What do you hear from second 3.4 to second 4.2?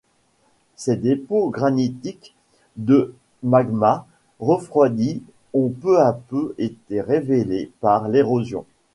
magma